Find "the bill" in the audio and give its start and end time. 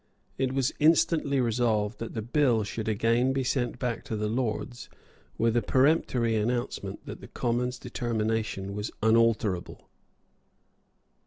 2.15-2.63